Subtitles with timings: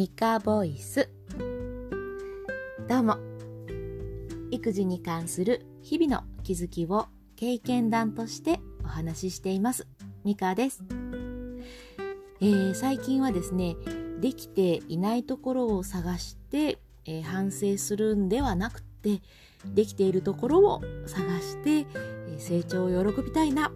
[0.00, 1.10] ミカボイス。
[2.88, 3.18] どうも。
[4.50, 9.86] 育児に関する日々の気づきを経験談としてお話ししています。
[10.24, 10.82] ミカです、
[12.40, 13.76] えー、最近はですね
[14.22, 19.20] できていないところを探して、えー、反省するんではなくて
[19.66, 21.86] できているところを探して、
[22.26, 23.70] え、成長を喜びたいな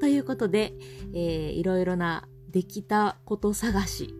[0.00, 0.74] ということで、
[1.14, 4.16] えー、いろいろなできたこと探し、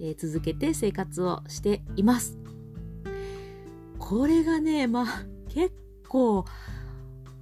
[0.00, 2.38] えー、続けて生活をしています。
[3.98, 5.74] これがね、まあ結
[6.08, 6.44] 構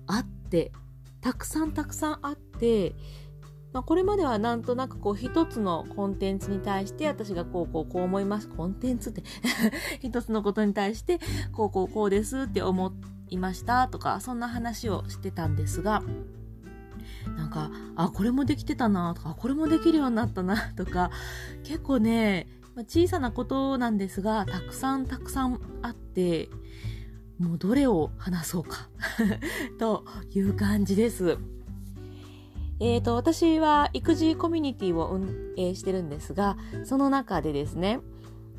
[0.06, 0.72] あって、
[1.20, 2.94] たくさんたくさんあって、
[3.72, 8.48] まあ、これまではなんとなくこう一つのコンテンツに対して私がこうこうこう思います。
[8.48, 9.24] コンテンツって
[10.00, 11.18] 一つのことに対して
[11.52, 12.92] こうこうこうですって思
[13.30, 16.04] いましたとかそんな話をしてたんですが
[17.54, 21.10] かあこれもできてたなとかこれもできるようになったな とか
[21.62, 22.48] 結構ね
[22.88, 26.50] 小さなことなんですがたくさんたくさんあって
[27.38, 28.88] もうどれを話そうか
[29.78, 31.38] という感じです。
[32.80, 38.00] えーと、私は育児コミュニティを運営してるんですがその中でですね、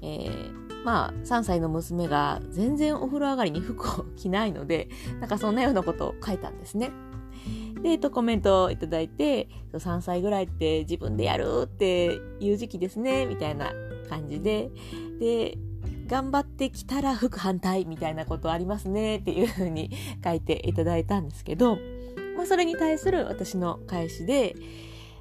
[0.02, 4.88] えー、まあ3歳の娘が全然お風呂上がりに服を着ないので
[5.20, 6.92] なんかそんなようなことを書いたんですね。
[7.82, 13.74] で、えっと、コメントをいただいて、3歳ぐらいって自分でやるっていう時期ですね、みたいな
[14.10, 14.70] 感じで、
[15.20, 15.58] で、
[16.08, 19.92] 頑張ってきたら服反対みたいなことありますねっていうふうに
[20.24, 21.78] 書いていただいたんですけど、
[22.38, 24.56] まあ、それに対する私の返しで、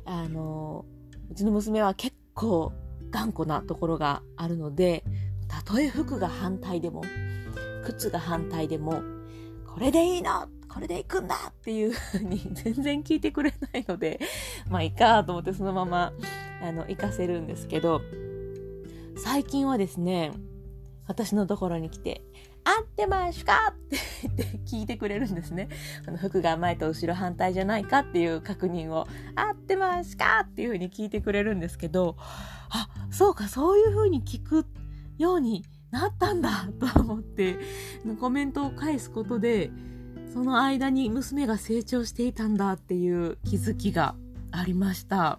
[0.04, 0.84] あの、
[1.30, 2.72] うちの娘は結構
[3.10, 5.04] 頑固なところがあるので、
[5.48, 7.02] たとえ服が反対でも、
[7.84, 9.02] 靴が反対でも、
[9.66, 14.20] これでいいのこれで行くんだっていうふうに 全然聞いてくれないので、
[14.68, 16.12] まあいいかと思ってそのまま、
[16.62, 18.02] あの、行かせるんですけど、
[19.16, 20.32] 最近はですね、
[21.06, 22.22] 私のところに来て、
[22.64, 23.74] 合ってますか？
[23.74, 25.68] って言って聞いてくれるんですね。
[26.08, 30.40] あの服が前と後ろ反対じゃないかっていう確認を、合ってますか？
[30.44, 34.66] っていうふうに聞いてくれるんですけど、あ、そうか、そういうふうに聞く
[35.18, 37.58] ようになったんだと思って、
[38.18, 39.70] コメントを返すことで、
[40.34, 44.16] その間に娘が成長していたんだっていう気づきが
[44.50, 45.38] ありました。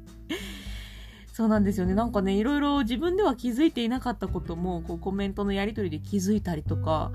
[1.32, 1.94] そうなんですよね。
[1.94, 7.10] なんかね、いろいろ自分では気づいていなかったことも、こうコメントのやり取りで気づいたりとか、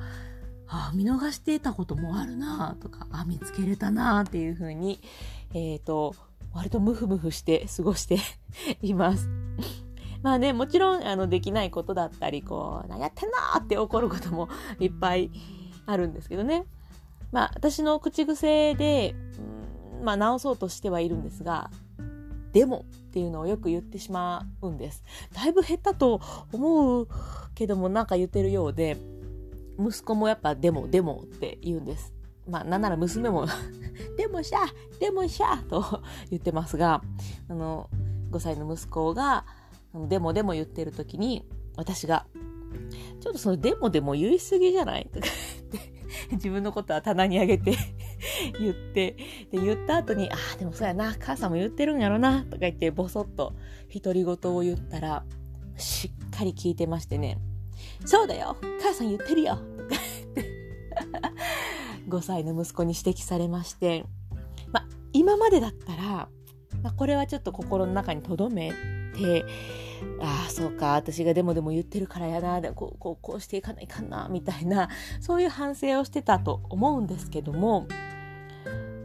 [0.67, 5.01] あ見逃していたこともあるなとか、あ見つけれたなっていうふうに、
[5.53, 6.15] えっ、ー、と、
[6.51, 8.17] 割とムフムフして過ごして
[8.81, 9.29] います。
[10.23, 14.49] まあね、もちろん、あの、できないことだったり、こう、何やってんのって怒ることも
[14.79, 15.29] いっぱい
[15.91, 16.65] あるんですけどね。
[17.31, 19.15] まあ、私の口癖で、
[19.99, 21.69] うん、まあ、直そうとしてはいるんですが、
[22.53, 25.03] でもっていうのをよく言ってしまうんです。
[25.33, 27.07] だいぶ減ったと思う
[27.55, 28.97] けども、なんか言ってるようで、
[29.79, 32.13] 息子もやっぱでも、でもって言うんです。
[32.49, 33.45] まあ、なんなら娘も
[34.17, 34.59] でもしゃ、
[34.99, 37.01] でもしゃと言ってますが、
[37.47, 37.89] あの、
[38.31, 39.45] 5歳の息子が、
[40.07, 41.45] でもでも言ってる時に、
[41.77, 42.25] 私が、
[43.19, 45.09] ちょっとそのでもでも言い過ぎじゃない？
[45.13, 45.27] とか、
[46.33, 47.75] 自分のことは棚にあげて
[48.59, 49.17] 言って、
[49.51, 53.53] で、言った後に、ああ、でもそうやな、母さんも言ってるんやろな、とか言って、ぼそっと
[53.93, 55.25] 独り言を言ったら、
[55.77, 57.37] しっかり聞いてましてね、
[58.05, 60.01] そうだよ母さん言ってるよとか
[62.07, 64.05] 5歳の息子に指摘されまして、
[64.71, 66.29] ま今までだったら、
[66.83, 68.73] まこれはちょっと心の中に留め
[69.13, 69.45] て、
[70.19, 74.89] ああ、そうか、私がでもでも言ってるからやな、こう、こう、こうしていかないかな、みたいな、
[75.19, 77.87] そういう反省をしてたと思うんですけども、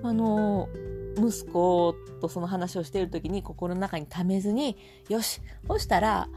[0.03, 0.69] あの、
[1.17, 4.77] 息子とその話をしている時に心の中にためずに、
[5.09, 6.28] よし、そしたら、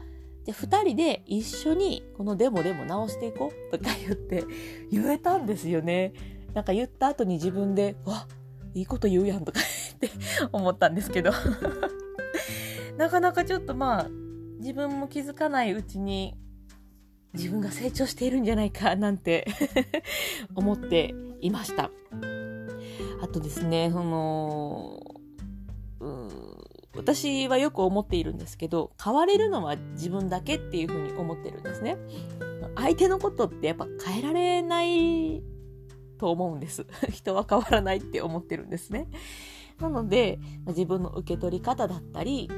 [0.44, 4.44] じゃ二人で一緒にこのデモでも直していこうとか言って
[4.90, 6.14] 言えたんですよね。
[6.54, 8.26] なんか言った後に自分で、わ、
[8.74, 10.10] いいこと言うやんとかって
[10.52, 11.32] 思ったんですけど
[13.00, 14.08] なかなかちょっとまあ、
[14.58, 16.34] 自分も気づかないうちに
[17.32, 19.46] 自分が成長しているんじゃないかなんて
[20.54, 21.90] 思っていました。
[23.22, 25.00] あとですね、その、
[26.94, 31.96] 私はよく思っているんですけど、変われるのは自分だけっていうふうに思ってるんですね。
[32.76, 35.42] 相手のことってやっぱ変えられない
[36.18, 36.84] と思うんです。
[37.08, 39.08] 人は変わらないって思ってるんですね。
[39.78, 42.50] なので、自分の受け取り方だったり、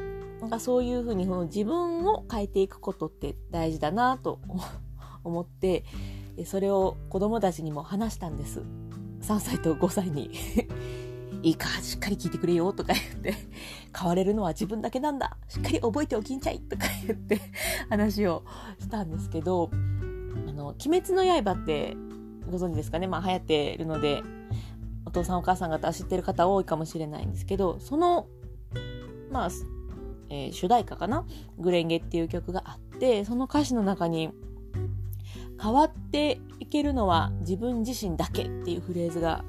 [0.42, 4.40] なんかそういうふうに自分を変えていくことって大事だなと
[5.22, 5.84] 思って
[6.44, 8.60] それを子供たちにも話したんです。
[9.22, 10.30] 3歳と5歳に。
[11.44, 13.34] いいか、しっかり聞いてくれよとか言って、
[13.96, 15.36] 変われるのは自分だけなんだ。
[15.48, 17.40] しっかり覚えておきんちゃいとか言って
[17.88, 18.44] 話を
[18.78, 19.70] したんですけど、
[20.48, 21.96] あの、鬼滅の刃って
[22.48, 23.08] ご存知ですかね？
[23.08, 24.22] まあ流行ってるので、
[25.04, 28.28] お父さんお母さん方知ってる方多いかもしれないんですけど、その、
[29.30, 29.50] まあ、
[30.32, 31.26] えー、主題歌かな？
[31.58, 34.30] グレンゲっていう曲があって、その歌詞の中に、
[35.62, 39.44] 変わっていけるのは自分自身だけっていうフレーズが、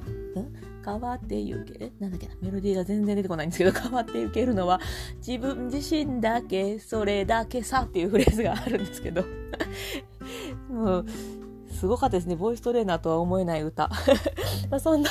[0.85, 4.81] 変わっていけ、なんだっけな、メロディーが全然出てこないんですけど、 変わっていけるのは
[5.25, 9.23] 自分自身だけ、それだけさっていうフレーズがあるんですけど、
[10.69, 11.05] もう、
[11.71, 12.35] すごかったですね。
[12.35, 13.89] ボイストレーナーとは思えない歌。
[14.69, 15.09] まそんな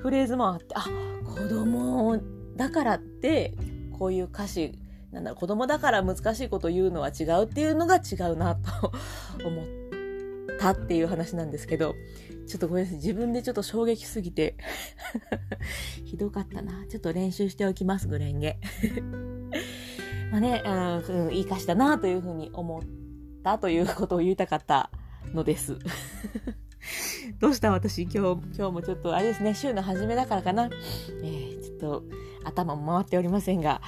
[0.00, 0.86] フレーズもあって、あ、
[1.24, 2.18] 子供
[2.56, 3.54] だからって、
[3.98, 4.72] こういう歌詞、
[5.12, 8.92] なんだろ、子供だから難しいこと言うのは違うっていうのが違うなと
[9.44, 9.64] 思っ
[10.58, 11.94] たっていう話なんですけど、
[12.46, 12.98] ちょっとごめんなさい。
[12.98, 14.56] 自分でちょっと衝撃すぎて
[16.04, 16.86] ひどかったな。
[16.88, 18.58] ちょっと練習しておきます、グレンゲ。
[20.30, 22.82] まあね、うん、いい歌詞だなというふうに思っ
[23.42, 24.90] たということを言いたかった
[25.34, 25.76] のです。
[27.40, 28.02] どうした私？
[28.02, 28.18] 今日、
[28.56, 30.70] 今日もちょっとあれですね、週の初めだからかな。
[31.22, 32.04] えー、ちょっと
[32.44, 33.80] 頭も回っておりませんが、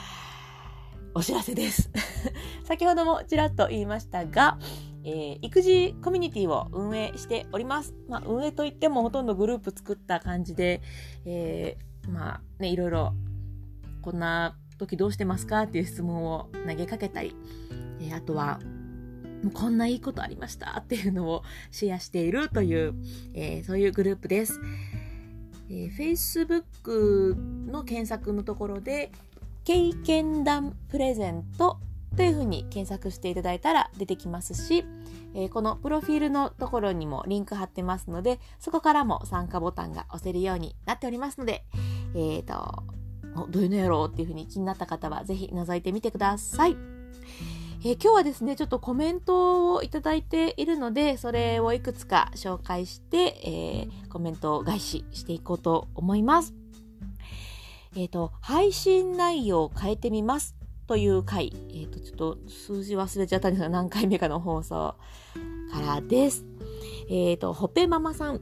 [1.15, 1.91] お知らせです。
[2.65, 4.59] 先ほどもちらっと言いましたが、
[5.05, 7.95] えー、育児コミュニティを運営しております。
[8.09, 10.81] まあ、運営といってもほとんどグループ作った感じで、
[11.27, 13.15] えー、まあね、いろいろ、
[14.01, 17.37] こんな時どうしてますかっていう質問を投げかけたり、
[18.01, 18.59] えー、あとは、
[19.53, 22.95] こんないいことありましたっていうのをシェアしているという、
[23.35, 24.61] えー、そういうグループです。
[25.69, 27.35] えー、Facebook
[27.71, 29.13] の検索のところで、
[29.65, 31.79] 経験談プレゼント
[32.17, 34.85] というふうに検索していただいたら出てきますし、
[35.35, 41.65] えー、このプロフィールのところにもリンク貼ってますので、そこからも参加ボタンが押せるようになっておりますので、
[42.15, 42.83] えっ、ー、と、
[43.49, 46.77] どういうのやろうっていうふうに気になった方はぜひ覗いてみてください。
[47.85, 56.62] えー、今日はですね、ちょっとコメントをいただいているので、それをいくつか紹介して、えー、コメントを返ししていこうと思います。
[57.95, 60.57] えっ、ー、と、配信内容を変えてみます。
[60.87, 64.95] という回、えっ、ー、と、ちょっと数字忘れちゃったんですが、何回目かの放送
[65.73, 66.45] からです。
[67.09, 68.41] えっ、ー、と、ほぺママさん、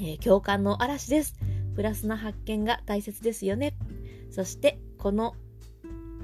[0.00, 1.34] え、共感の嵐です。
[1.74, 3.74] プラスな発見が大切ですよね。
[4.30, 5.34] そして、この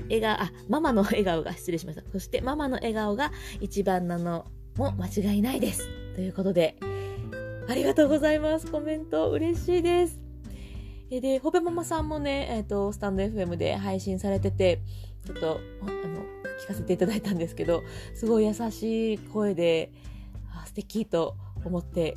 [0.04, 2.02] 笑顔、あ、ママの笑顔が、失礼しました。
[2.10, 5.88] そして、ママの笑顔が一番なのも間違いないです。
[6.14, 6.76] ということで、
[7.68, 8.70] ありがとうございます。
[8.70, 10.25] コメント嬉しいです。
[11.10, 14.80] えで、ほべママさんもね、えっ、ー、と、スタンド FM で配信されてて、
[15.24, 15.92] ちょっと、あの、
[16.60, 19.92] 聞かせていただいたんですけど、すごい優しい声で、
[20.52, 22.16] あ素敵と思って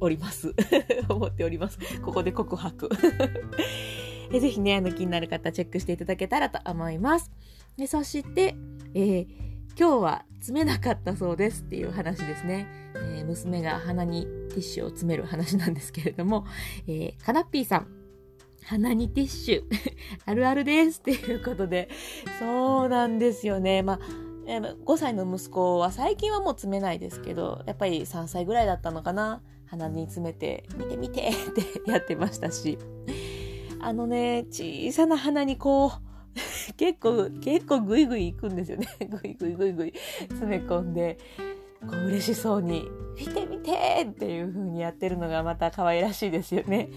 [0.00, 0.54] おります。
[1.08, 1.78] 思っております。
[2.02, 2.88] ここで告白。
[4.32, 7.30] ぜひね、あの、気になる方、チェックしていただけたらと思います。
[7.76, 8.56] でそして、
[8.94, 9.26] えー、
[9.78, 12.66] 今日は詰めなかったそうですっていう話ですね。
[12.94, 16.44] えー、娘が鼻にティッシュを詰める話なんですけれども、
[16.86, 17.99] えー、カナッピーさん、
[18.64, 19.62] 鼻にティッシュ
[20.26, 21.88] あるあるですっていうことで、
[22.38, 23.82] そうなんですよね。
[23.82, 23.98] まあ
[24.46, 29.42] 5歳の息子は最近はもう詰めないですけど、やっぱり3歳ぐらいだったのかな。
[29.66, 32.76] 鼻に詰めて、見て見てってやってましたし。
[33.82, 35.90] あのね、小さな鼻にこう、
[36.76, 38.88] 結構、結構グイグイ行くんですよね。
[39.08, 39.92] グイグイグイグイ
[40.28, 41.18] 詰め込んで、
[41.80, 42.84] こう嬉しそうに、
[43.16, 46.90] 見て見てっていう風にやってるのがまた可愛らしいですよね。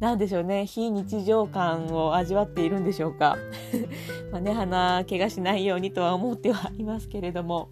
[0.00, 3.36] なんでしょうね、非日常感を味わっているんでしょうか。
[4.30, 7.70] まあね、鼻怪我しないようにとは思ってはいますけれども、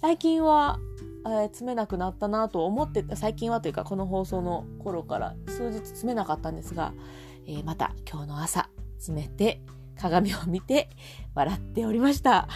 [0.00, 0.78] 最近は、
[1.26, 6.94] えー、詰めなくなったなと思ってた、最近はというかこの放送の頃から数日詰めなかったんですが、
[7.46, 9.60] えー、また今日の朝詰めて
[9.98, 10.88] 鏡を見て
[11.34, 12.48] 笑っておりました。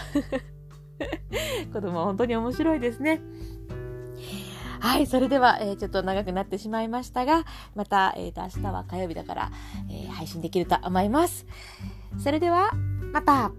[1.72, 3.20] 子供は本当に面白いですね。
[4.82, 7.44] はい、それでは、えー、ちょっと長くなってしまいましたが、
[7.76, 9.52] また、えー、と、明日は火曜日だから、
[9.88, 11.46] えー、配信できると思います。
[12.18, 12.72] それでは、
[13.12, 13.52] また